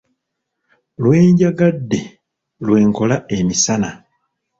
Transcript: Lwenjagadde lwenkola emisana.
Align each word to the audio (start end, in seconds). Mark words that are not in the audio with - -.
Lwenjagadde 1.01 1.99
lwenkola 2.65 3.17
emisana. 3.37 3.89